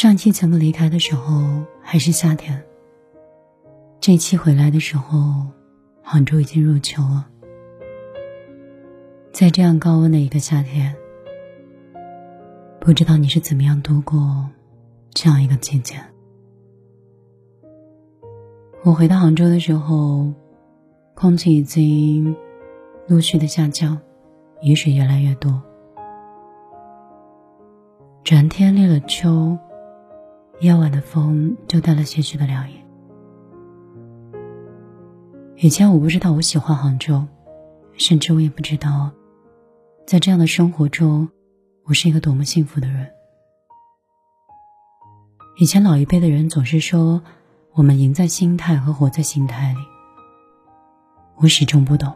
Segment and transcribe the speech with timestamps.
[0.00, 2.64] 上期节目离开的时候还是夏天，
[4.00, 5.46] 这期回来的时候，
[6.02, 7.28] 杭州已经入秋了。
[9.30, 10.96] 在这样高温的一个夏天，
[12.80, 14.48] 不知道你是怎么样度过
[15.12, 15.96] 这样一个季节。
[18.82, 20.32] 我回到杭州的时候，
[21.12, 22.34] 空气已经
[23.06, 23.98] 陆续的下降，
[24.62, 25.62] 雨水越来越多。
[28.24, 29.58] 转天立了秋。
[30.60, 32.74] 夜晚的风就带了些许的凉意。
[35.56, 37.26] 以前我不知道我喜欢杭州，
[37.96, 39.10] 甚至我也不知道，
[40.06, 41.26] 在这样的生活中，
[41.84, 43.10] 我是一个多么幸福的人。
[45.56, 47.22] 以前老一辈的人总是说，
[47.72, 49.78] 我们赢在心态和活在心态里。
[51.36, 52.14] 我始终不懂。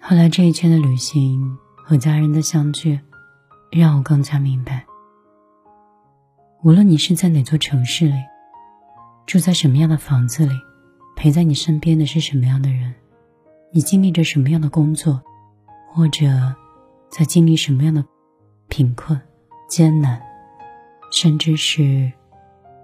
[0.00, 3.00] 后来这一圈的旅行和家人的相聚，
[3.72, 4.86] 让我更加明白。
[6.66, 8.14] 无论你是在哪座城市里，
[9.24, 10.52] 住在什么样的房子里，
[11.14, 12.92] 陪在你身边的是什么样的人，
[13.70, 15.22] 你经历着什么样的工作，
[15.88, 16.26] 或者
[17.08, 18.04] 在经历什么样的
[18.66, 19.16] 贫困、
[19.68, 20.20] 艰难，
[21.12, 22.10] 甚至是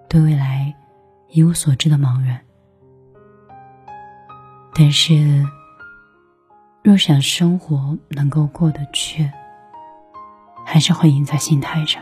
[0.08, 0.72] 对未来
[1.30, 2.40] 一无所知的茫然。
[4.76, 5.44] 但是，
[6.84, 9.28] 若想生活能够过得去，
[10.64, 12.00] 还是会赢在心态上。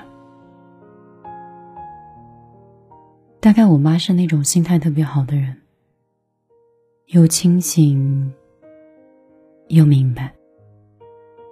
[3.41, 5.57] 大概我妈是那种心态特别好的人，
[7.07, 8.31] 又清醒
[9.69, 10.35] 又明白。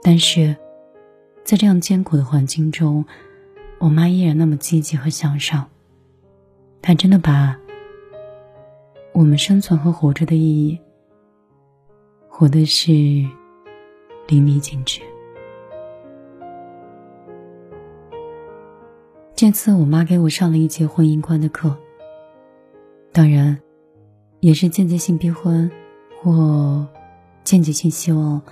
[0.03, 0.55] 但是，
[1.45, 3.03] 在这样艰苦的环境中，
[3.79, 5.67] 我妈依然那么积极和向上。
[6.83, 7.59] 她真的把
[9.15, 10.79] 我们生存和活着的意义，
[12.29, 15.01] 活的是淋漓尽致。
[19.39, 21.77] 这次我妈给我上了一节婚姻观的课，
[23.13, 23.61] 当然，
[24.41, 25.71] 也是间接性逼婚，
[26.21, 26.89] 或
[27.45, 28.43] 间接性希望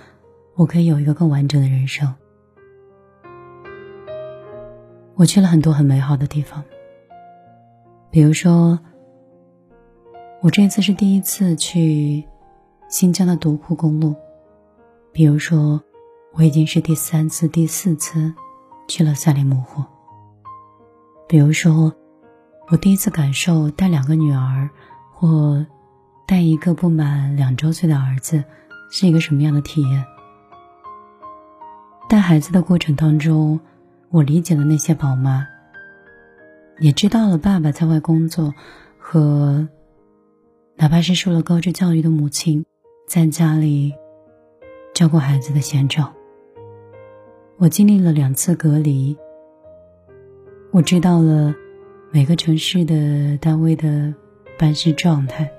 [0.55, 2.15] 我可以有一个更完整的人生。
[5.15, 6.63] 我去了很多很美好的地方，
[8.09, 8.79] 比如说，
[10.41, 12.23] 我这次是第一次去
[12.87, 14.15] 新疆的独库公路，
[15.11, 15.83] 比如说，
[16.31, 18.33] 我已经是第三次、第四次
[18.87, 19.83] 去了赛里木湖。
[21.27, 21.93] 比如说，
[22.69, 24.69] 我第一次感受带两个女儿，
[25.13, 25.65] 或
[26.25, 28.41] 带一个不满两周岁的儿子，
[28.89, 30.05] 是一个什么样的体验。
[32.07, 33.59] 带孩子的过程当中，
[34.09, 35.45] 我理解了那些宝妈，
[36.79, 38.53] 也知道了爸爸在外工作，
[38.97, 39.67] 和
[40.77, 42.65] 哪怕是受了高质教育的母亲，
[43.05, 43.93] 在家里
[44.93, 46.13] 照顾孩子的现状。
[47.57, 49.17] 我经历了两次隔离。
[50.71, 51.55] 我知道了
[52.11, 54.13] 每个城市的单位的
[54.59, 55.49] 办事状态，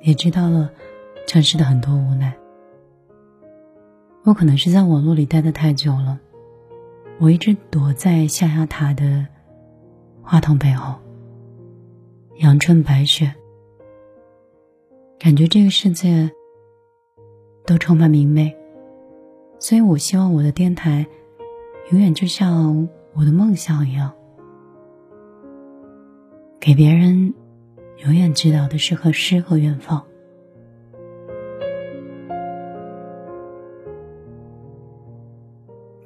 [0.00, 0.70] 也知道了
[1.26, 2.34] 城市的很多无奈。
[4.24, 6.18] 我可能是在网络里待的太久了，
[7.20, 9.26] 我一直躲在象牙塔的
[10.22, 10.94] 话筒背后，
[12.38, 13.34] 阳春白雪，
[15.18, 16.30] 感觉这个世界
[17.66, 18.56] 都充满明媚，
[19.58, 21.06] 所以我希望我的电台
[21.92, 24.12] 永远就像我的梦想一样。
[26.64, 27.34] 给别人
[27.98, 30.02] 永远知道的是和诗和远方。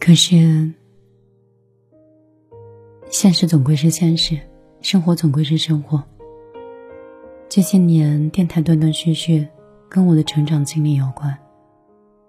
[0.01, 0.73] 可是，
[3.09, 4.37] 现实总归是现实，
[4.81, 6.03] 生活总归是生活。
[7.49, 9.47] 这些年，电台断断续续，
[9.89, 11.39] 跟我的成长经历有关，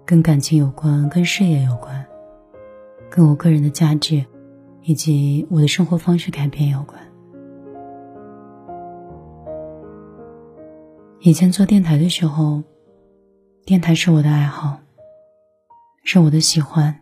[0.06, 2.06] 跟感情有关，跟事业有关，
[3.10, 4.24] 跟我个人的价值
[4.84, 7.09] 以及我的生活方式改变有关。
[11.22, 12.64] 以前做电台的时候，
[13.66, 14.80] 电台是我的爱好，
[16.06, 16.98] 是我的喜欢，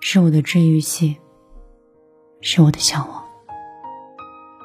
[0.00, 1.18] 是我的治愈系，
[2.40, 3.22] 是我的向往。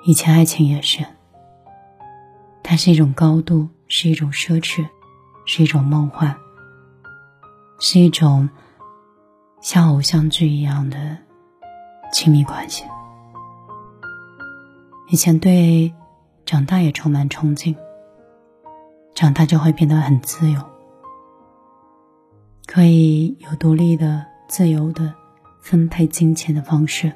[0.04, 1.06] 以前爱情也是，
[2.64, 4.88] 它是一种高度，是一种奢侈，
[5.46, 6.36] 是一种梦幻，
[7.80, 8.50] 是一种
[9.62, 11.18] 像偶像剧一样的
[12.12, 12.84] 亲密关系。
[15.10, 15.94] 以前对
[16.48, 17.76] 长大也充满憧憬。
[19.18, 20.62] 长大就会变得很自由，
[22.68, 25.12] 可以有独立的、自由的
[25.60, 27.12] 分配金钱的方式，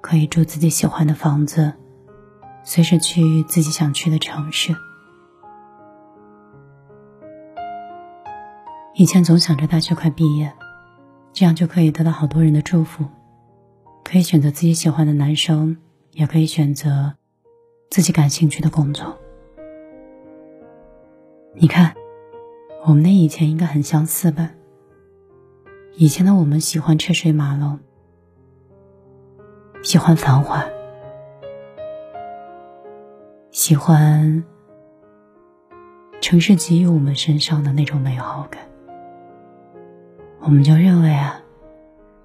[0.00, 1.72] 可以住自己喜欢的房子，
[2.62, 4.76] 随时去自己想去的城市。
[8.94, 10.52] 以前总想着大学快毕业，
[11.32, 13.06] 这样就可以得到好多人的祝福，
[14.04, 15.78] 可以选择自己喜欢的男生，
[16.12, 17.16] 也可以选择
[17.90, 19.18] 自己感兴趣的工作。
[21.56, 21.94] 你看，
[22.84, 24.50] 我们的以前应该很相似吧？
[25.96, 27.78] 以前的我们喜欢车水马龙，
[29.80, 30.66] 喜欢繁华，
[33.52, 34.42] 喜欢
[36.20, 38.60] 城市给予我们身上的那种美好感。
[40.40, 41.40] 我们就认为啊，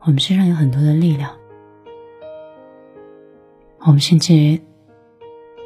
[0.02, 1.38] 我们身上有很多的力量，
[3.82, 4.60] 我们甚至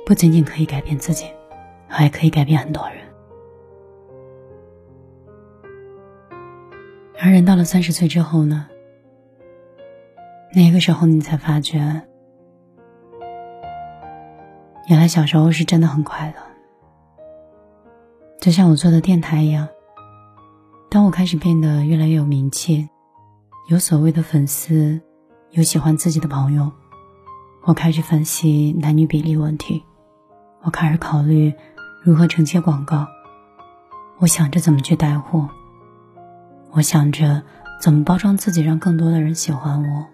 [0.06, 1.28] 不仅仅可以改变自己，
[1.88, 2.98] 还可以改变很多人。
[7.26, 8.68] 而人到了三十岁之后呢？
[10.54, 12.02] 那个时候你才发觉，
[14.90, 16.44] 原来小时候是真的很快乐。
[18.42, 19.70] 就像我做的电台一样，
[20.90, 22.90] 当我开始变得越来越有名气，
[23.70, 25.00] 有所谓的粉丝，
[25.52, 26.70] 有喜欢自己的朋友，
[27.64, 29.82] 我开始分析男女比例问题，
[30.62, 31.54] 我开始考虑
[32.04, 33.08] 如何承接广告，
[34.18, 35.50] 我想着怎么去带货。
[36.76, 37.44] 我想着
[37.80, 40.08] 怎么包装自己，让更多的人喜欢我。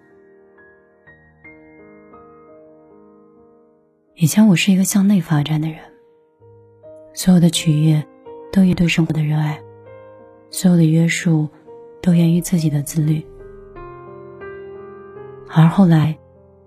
[4.15, 5.79] 以前我是一个向内发展的人，
[7.13, 8.05] 所有的取悦
[8.51, 9.61] 都与对生活的热爱，
[10.49, 11.47] 所有的约束
[12.01, 13.25] 都源于自己的自律。
[15.47, 16.19] 而后来，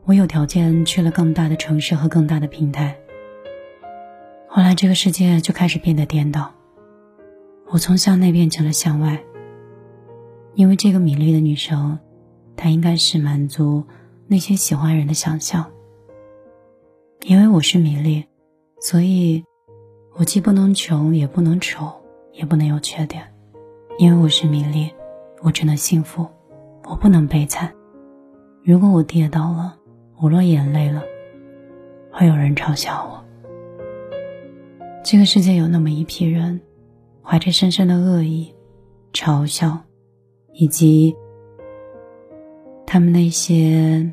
[0.07, 2.99] 我有条件去了更大的城市和更大的平台。
[4.49, 6.51] 后来，这个世界就开始变得颠倒，
[7.67, 9.23] 我从向内变成了向外。
[10.55, 11.99] 因为这个米粒的女生，
[12.57, 13.85] 她应该是满足
[14.27, 15.71] 那些喜欢人的想象。
[17.23, 18.25] 因为我是米粒，
[18.81, 19.45] 所以
[20.15, 21.91] 我既不能穷，也不能丑，
[22.33, 23.23] 也不能有缺点。
[23.99, 24.91] 因为我是米粒，
[25.41, 26.27] 我只能幸福，
[26.85, 27.73] 我不能悲惨。
[28.65, 29.79] 如果我跌倒了，
[30.21, 31.03] 我落眼泪了，
[32.11, 33.25] 会有人嘲笑我。
[35.05, 36.61] 这个世界有那么一批人，
[37.23, 38.53] 怀着深深的恶意，
[39.13, 39.79] 嘲笑。
[40.53, 41.17] 以及
[42.87, 44.13] 他们那些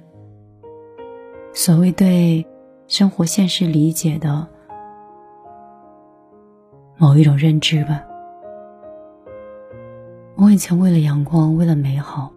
[1.54, 2.46] 所谓对
[2.88, 4.48] 生活现实理解的
[6.98, 8.04] 某一种认知吧。
[10.36, 12.32] 我以前为了阳光，为了美好，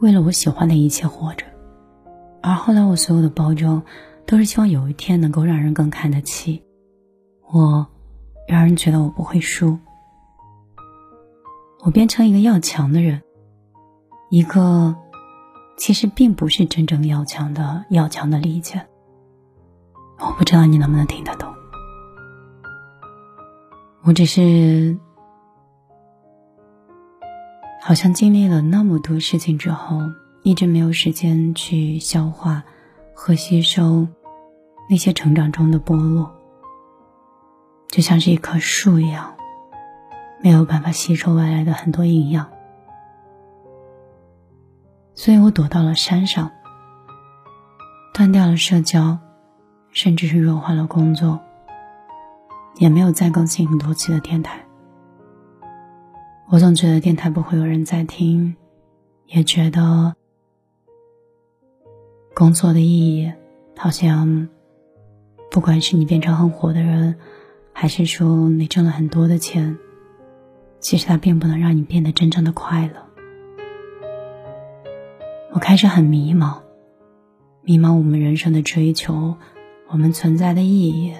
[0.00, 1.44] 为了我喜欢的一切活着，
[2.40, 3.82] 而后来我所有的包装，
[4.24, 6.62] 都是希望有一天能够让人更看得起
[7.52, 7.86] 我，
[8.48, 9.78] 让人觉得我不会输。
[11.84, 13.22] 我变成一个要强的人，
[14.30, 14.96] 一个
[15.76, 18.86] 其实并不是真正要强的要强的理解。
[20.18, 21.52] 我不知道你能不能听得懂。
[24.02, 24.98] 我只是
[27.82, 30.00] 好像经历了那么多事情之后，
[30.42, 32.64] 一直没有时间去消化
[33.14, 34.08] 和吸收
[34.88, 36.34] 那些成长中的剥落，
[37.88, 39.33] 就像是一棵树一样。
[40.44, 42.50] 没有办法吸收外来的很多营养，
[45.14, 46.50] 所以我躲到了山上，
[48.12, 49.16] 断掉了社交，
[49.90, 51.40] 甚至是弱化了工作，
[52.76, 54.66] 也没有再更新很多期的电台。
[56.50, 58.54] 我总觉得电台不会有人在听，
[59.24, 60.14] 也觉得
[62.34, 63.32] 工作的意义
[63.78, 64.50] 好像，
[65.50, 67.18] 不管是你变成很火的人，
[67.72, 69.78] 还是说你挣了很多的钱。
[70.84, 73.02] 其实它并不能让你变得真正的快乐。
[75.50, 76.60] 我开始很迷茫，
[77.62, 79.34] 迷茫我们人生的追求，
[79.88, 81.14] 我们存在的意义，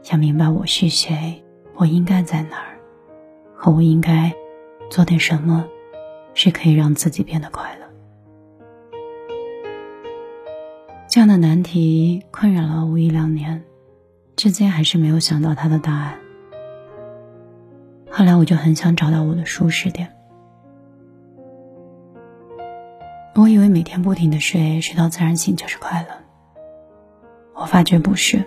[0.00, 2.80] 想明白我是谁，我应该在哪儿，
[3.54, 4.32] 和我应该
[4.88, 5.66] 做点什么，
[6.32, 7.86] 是可以让自己变得快乐。
[11.10, 13.62] 这样的难题困扰了我一两年，
[14.34, 16.18] 至今还是没有想到它的答案。
[18.18, 20.12] 后来我就很想找到我的舒适点。
[23.36, 26.08] 我以为每天不停的睡，睡到自然醒就是快乐。
[27.54, 28.44] 我发觉不是。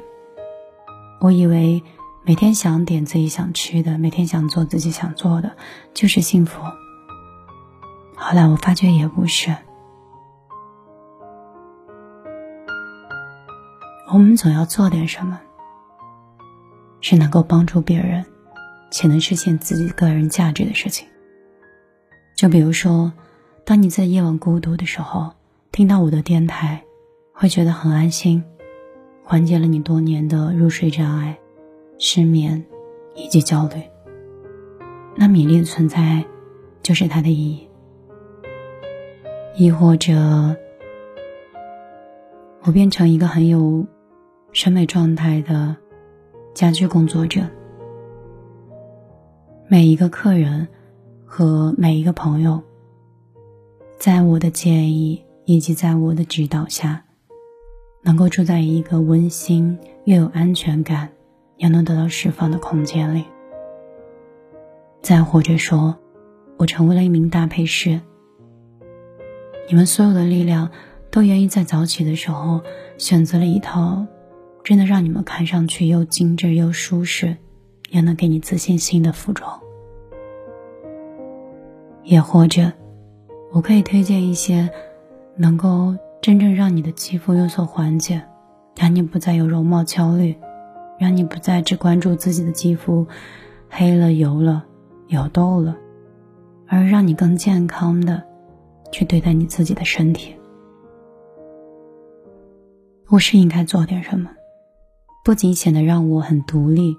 [1.22, 1.82] 我以为
[2.26, 5.56] 每天想点自己想吃的，每天想做自己想做的，
[5.94, 6.62] 就是幸福。
[8.18, 9.56] 后来我发觉也不是。
[14.12, 15.40] 我们总要做点什么，
[17.00, 18.26] 是能够帮助别人。
[18.92, 21.08] 且能实现自己个人价值的事情。
[22.36, 23.12] 就比如说，
[23.66, 25.32] 当你在夜晚孤独的时候，
[25.72, 26.84] 听到我的电台，
[27.32, 28.44] 会觉得很安心，
[29.24, 31.40] 缓解了你多年的入睡障碍、
[31.98, 32.64] 失眠
[33.16, 33.82] 以及焦虑。
[35.16, 36.26] 那米粒的存在，
[36.84, 37.68] 就是它的意义。
[39.56, 40.56] 亦或者，
[42.64, 43.86] 我变成一个很有
[44.52, 45.76] 审美状态的
[46.54, 47.42] 家居工作者。
[49.72, 50.68] 每一个客人
[51.26, 52.62] 和每一个朋友，
[53.98, 57.06] 在我的建议以及在我的指导下，
[58.04, 61.08] 能够住在一个温馨又有安全感，
[61.56, 63.24] 也能得到释放的空间里。
[65.02, 65.98] 再或者说，
[66.58, 68.02] 我成为了一名搭配师。
[69.70, 70.70] 你们所有的力量。
[71.10, 72.62] 都源于在早起的时候
[72.98, 74.06] 选择了一套
[74.64, 77.38] 真的让你们看上去又精致又舒适，
[77.92, 79.62] 也能给你自信心的服装。
[82.04, 82.72] 也或者，
[83.52, 84.68] 我可以推荐一些
[85.36, 88.20] 能够真正让你的肌肤有所缓解，
[88.76, 90.36] 让你不再有容貌焦虑，
[90.98, 93.06] 让你不再只关注自己的肌肤
[93.70, 94.66] 黑了、油了、
[95.08, 95.78] 有痘了，
[96.68, 98.24] 而让你更健康的
[98.92, 100.36] 去对待你自己的身体。
[103.10, 104.32] 我是应该做点什么，
[105.24, 106.96] 不仅显得让我很独立，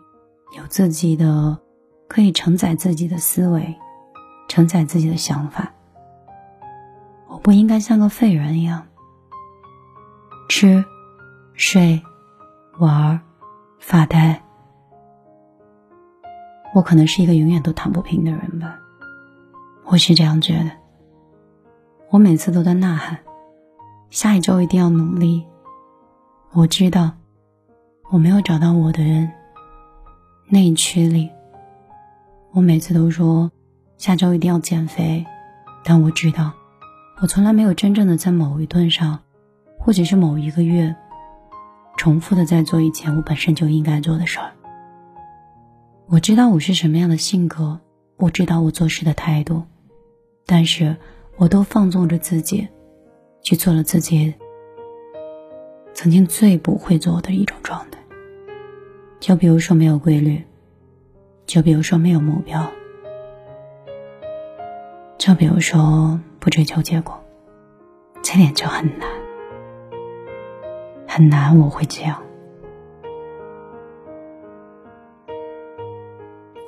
[0.57, 1.59] 有自己的
[2.09, 3.75] 可以承载自己的思维，
[4.49, 5.73] 承载自己的想法。
[7.29, 8.87] 我不应该像个废人一样，
[10.49, 10.85] 吃、
[11.55, 12.03] 睡、
[12.79, 13.21] 玩、
[13.79, 14.43] 发呆。
[16.75, 18.79] 我可能是一个永远都躺不平的人吧，
[19.85, 20.71] 我是这样觉得。
[22.11, 23.19] 我每次都在呐喊，
[24.11, 25.47] 下一周一定要努力。
[26.53, 27.13] 我知道，
[28.11, 29.33] 我没有找到我的人。
[30.53, 31.31] 内驱力。
[32.51, 33.51] 我每次都说
[33.97, 35.25] 下周一定要减肥，
[35.83, 36.53] 但我知道，
[37.23, 39.21] 我从来没有真正的在某一顿上，
[39.79, 40.95] 或者是某一个月，
[41.97, 44.53] 重复的在做以前我本身就应该做的事儿。
[46.07, 47.81] 我知道我是什么样的性格，
[48.19, 49.63] 我知道我做事的态度，
[50.45, 50.95] 但是
[51.39, 52.69] 我都放纵着自己，
[53.43, 54.35] 去做了自己。
[55.95, 57.99] 曾经最不会做的一种状态，
[59.23, 60.43] 就比如说没有规律，
[61.47, 62.61] 就比如说没有目标，
[65.17, 67.23] 就比如说不追求结果，
[68.21, 69.09] 这点就很难，
[71.07, 71.57] 很难。
[71.57, 72.21] 我会这样。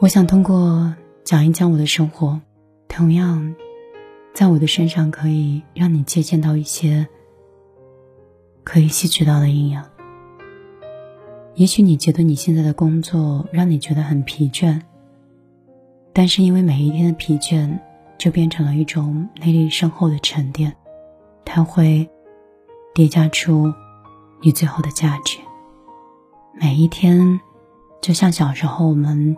[0.01, 0.95] 我想通过
[1.25, 2.41] 讲一讲我的生活，
[2.87, 3.57] 同样，
[4.33, 7.09] 在我的身上可以让你借鉴到一些。
[8.63, 9.94] 可以吸取到的营养。
[11.57, 14.81] 也许你觉得你现在的工作让你觉得很疲倦，
[16.13, 17.79] 但是因为每一天的疲倦，
[18.19, 20.75] 就变成了一种内力深厚的沉淀，
[21.45, 22.11] 它会
[22.93, 23.73] 叠加出
[24.43, 25.39] 你最后的价值。
[26.55, 27.41] 每一天，
[28.01, 29.37] 就像小时候我们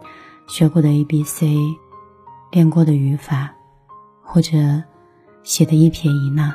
[0.48, 1.54] 学过的 A B C，
[2.50, 3.54] 练过的语法，
[4.22, 4.82] 或者
[5.42, 6.54] 写的一撇一捺，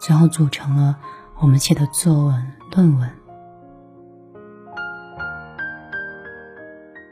[0.00, 0.98] 最后组成了。
[1.40, 3.17] 我们写的作文、论文。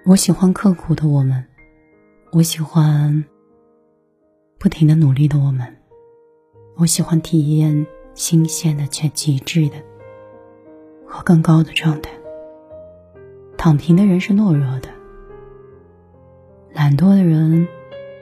[0.09, 1.45] 我喜欢刻苦的我们，
[2.31, 3.25] 我喜欢
[4.57, 5.67] 不停的努力的我们，
[6.77, 7.85] 我喜欢体验
[8.15, 9.75] 新鲜的且极致的
[11.05, 12.13] 和更高的状态。
[13.59, 14.89] 躺平的人是懦弱的，
[16.73, 17.67] 懒惰的人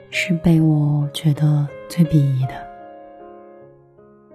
[0.09, 2.53] 是被我觉得最鄙夷的。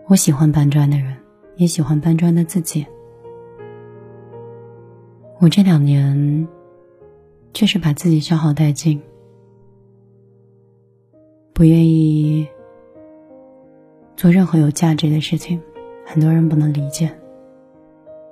[0.07, 1.16] 我喜欢搬砖的人。
[1.57, 2.87] 也喜欢搬砖的自己。
[5.40, 6.49] 我这两年
[7.52, 9.00] 确实把自己消耗殆尽，
[11.52, 12.49] 不愿意
[14.16, 15.61] 做任何有价值的事情。
[16.07, 17.12] 很多人不能理解，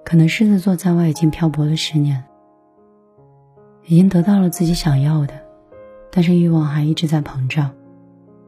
[0.04, 2.24] 可能狮子座在外已经漂泊了十年，
[3.86, 5.34] 已经得到了自己想要的，
[6.10, 7.70] 但是欲望还一直在膨胀，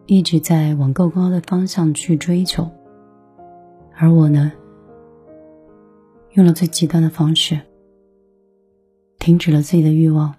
[0.06, 2.68] 一直在往更高的方向去追求。
[3.96, 4.50] 而我呢？
[6.32, 7.60] 用了最极端的方式，
[9.18, 10.34] 停止了自己的欲望，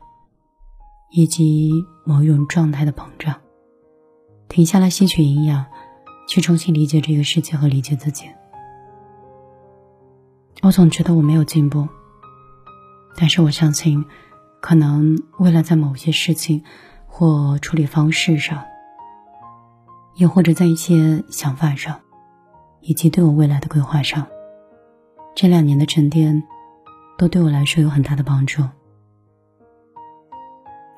[1.12, 3.36] 以及某一种状态的膨胀，
[4.48, 5.66] 停下来吸取营养，
[6.28, 8.26] 去重新理解这个世界和理解自己。
[10.62, 11.88] 我总觉得我没有进步，
[13.18, 14.06] 但是我相信，
[14.62, 16.64] 可能未来在某些事情
[17.08, 18.64] 或处理方式上，
[20.16, 22.00] 又或者在一些想法上，
[22.80, 24.26] 以及对我未来的规划上。
[25.36, 26.42] 这两年的沉淀，
[27.18, 28.64] 都对我来说有很大的帮助。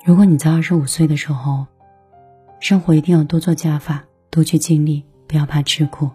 [0.06, 1.66] 如果你在二十五岁的时候，
[2.60, 6.10] 生活一定要多做加法，多去经历，不要怕吃苦。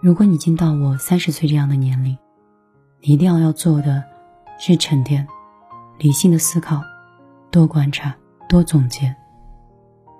[0.00, 2.16] 如果你已经到我三十岁这样的年龄，
[3.00, 4.04] 你一定要要做的，
[4.56, 5.26] 是沉淀，
[5.98, 6.80] 理性的思考，
[7.50, 8.14] 多观察，
[8.48, 9.12] 多总结，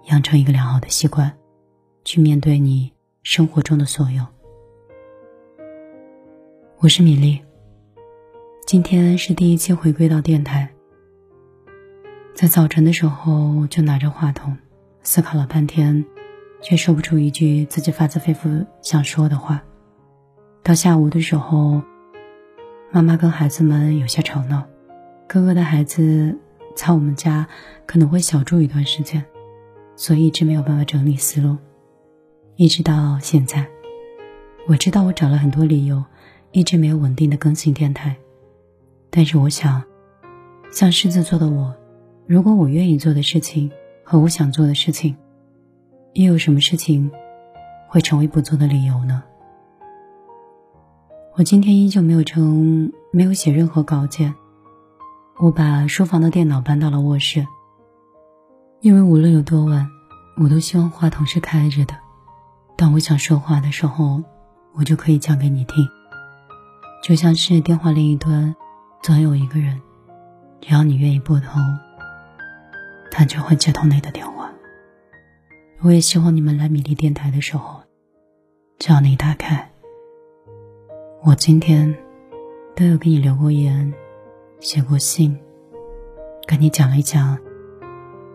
[0.06, 1.32] 养成一个良好的习惯，
[2.04, 2.92] 去面对你
[3.22, 4.26] 生活中的所有。
[6.78, 7.40] 我是米粒。
[8.66, 10.68] 今天是第一期回归到电台，
[12.36, 14.54] 在早晨的时候就拿着话筒，
[15.02, 16.04] 思考了半天，
[16.60, 19.62] 却说不出一句自己发自肺腑想说的话。
[20.62, 21.80] 到下午的时候，
[22.92, 24.62] 妈妈跟孩子们有些吵闹，
[25.26, 26.38] 哥哥的孩子
[26.74, 27.46] 在我们家
[27.86, 29.24] 可能会小住一段时间，
[29.96, 31.56] 所以一直没有办法整理思路，
[32.56, 33.66] 一直到现在。
[34.68, 36.04] 我知道我找了很多理由，
[36.52, 38.14] 一直没有稳定的更新电台，
[39.08, 39.82] 但是我想，
[40.70, 41.74] 像狮子座的我，
[42.26, 43.70] 如果我愿意做的事情
[44.02, 45.16] 和我想做的事情，
[46.14, 47.10] 又有什么事情
[47.88, 49.22] 会成为不做的理由呢？
[51.36, 54.34] 我今天依旧没有成，没有写任何稿件，
[55.38, 57.46] 我把书房的电脑搬到了卧室，
[58.80, 59.88] 因为无论有多晚，
[60.36, 61.94] 我都希望话筒是开着的，
[62.76, 64.22] 当我想说话的时候。
[64.78, 65.88] 我就可以讲给你听，
[67.02, 68.54] 就像是电话另一端，
[69.02, 69.80] 总有一个人，
[70.60, 71.62] 只要你愿意拨通，
[73.10, 74.52] 他就会接通你的电话。
[75.82, 77.82] 我也希望你们来米粒电台的时候，
[78.78, 79.70] 只要你打开，
[81.22, 81.94] 我今天
[82.74, 83.92] 都有给你留过言，
[84.58, 85.38] 写过信，
[86.46, 87.38] 跟你讲一讲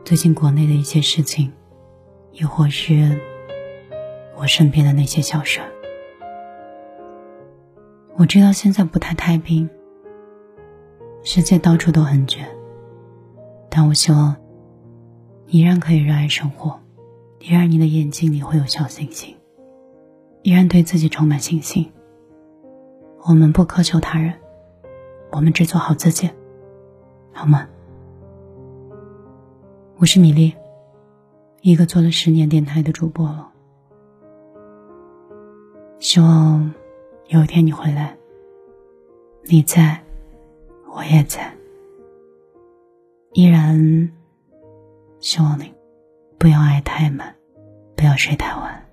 [0.05, 1.51] 最近国内的一些事情，
[2.31, 3.19] 亦或是
[4.37, 5.59] 我身边的那些小事。
[8.17, 9.67] 我知道现在不太太平，
[11.23, 12.47] 世界到处都很卷，
[13.69, 14.35] 但我希望
[15.51, 16.79] 依然可以热爱生活，
[17.39, 19.35] 依然你的眼睛里会有小星星，
[20.43, 21.91] 依然对自己充满信心。
[23.25, 24.33] 我们不苛求他人，
[25.29, 26.29] 我们只做好自己，
[27.33, 27.67] 好吗？
[29.97, 30.53] 我是米粒，
[31.59, 33.51] 一个做了十年电台的主播了，
[35.99, 36.73] 希望。
[37.27, 38.17] 有一天你回来，
[39.43, 40.01] 你在，
[40.93, 41.53] 我也在，
[43.31, 44.11] 依然
[45.21, 45.71] 希望你
[46.39, 47.35] 不要爱太满，
[47.95, 48.85] 不要睡太晚。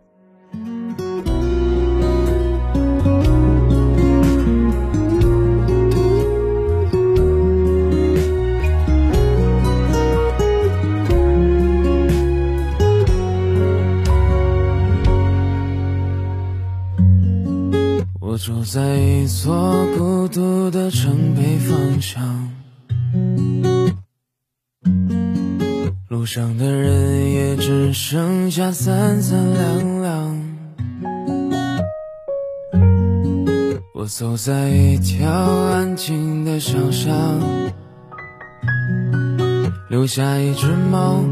[18.20, 22.47] 我住在一座孤独的城北方向，
[26.30, 30.38] 上的人也只剩下三三两两。
[33.94, 37.14] 我走在一条安静的小巷，
[39.88, 41.24] 留下一只猫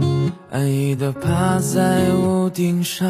[0.51, 3.07] 安逸的趴在屋顶上。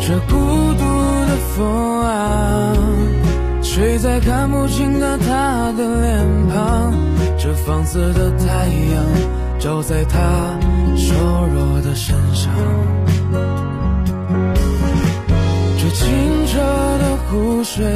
[0.00, 0.34] 这孤
[0.78, 0.84] 独
[1.26, 2.72] 的风啊，
[3.62, 7.17] 吹在看不清的他的脸庞。
[7.48, 9.02] 这放肆的太阳，
[9.58, 10.18] 照在他
[10.94, 11.14] 瘦
[11.46, 12.52] 弱的身上。
[15.78, 17.86] 这清澈的湖水，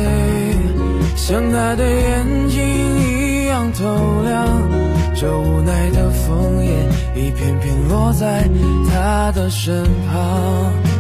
[1.15, 4.71] 像他的眼睛一样透亮。
[5.15, 8.49] 这无奈的枫叶，一片片落在
[8.91, 10.92] 他的身旁。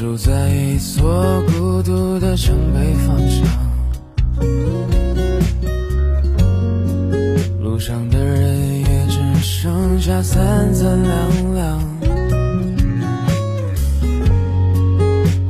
[0.00, 3.46] 住在一座孤独的城北方向，
[7.60, 11.78] 路上的人也只剩下三三两两。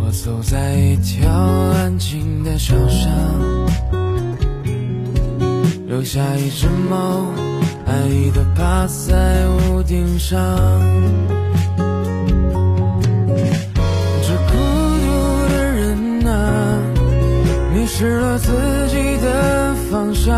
[0.01, 3.09] 我走在一条安静的小巷，
[5.87, 7.25] 留下一只猫
[7.87, 10.37] 安逸的趴在屋顶上。
[17.93, 18.53] 失了自
[18.89, 20.33] 己的方向，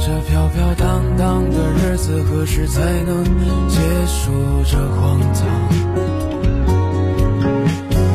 [0.00, 3.22] 这飘飘荡荡的日子何时才能
[3.68, 4.32] 结束
[4.64, 5.46] 这荒唐？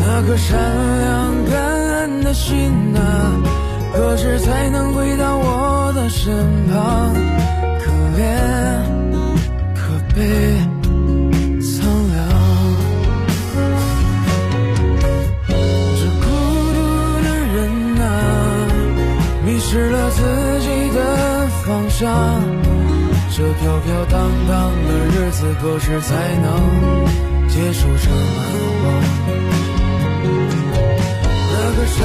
[0.01, 0.59] 那颗善
[0.99, 2.99] 良感恩的心啊，
[3.93, 6.35] 何时才能回到我的身
[6.67, 7.13] 旁？
[7.79, 8.25] 可怜，
[9.73, 10.76] 可悲。
[21.97, 22.05] 上，
[23.35, 26.47] 这飘飘荡荡的日子何时才能
[27.49, 28.85] 结束这难忘？
[31.49, 31.97] 那个善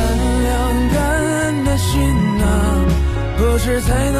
[0.45, 0.49] 良
[0.95, 1.93] 感恩的心
[2.41, 2.47] 啊，
[3.37, 4.11] 何时才